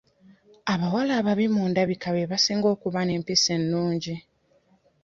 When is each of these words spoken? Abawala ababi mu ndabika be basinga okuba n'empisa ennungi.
Abawala 0.73 1.11
ababi 1.21 1.45
mu 1.53 1.63
ndabika 1.71 2.07
be 2.15 2.29
basinga 2.31 2.67
okuba 2.75 2.99
n'empisa 3.03 3.49
ennungi. 3.57 4.15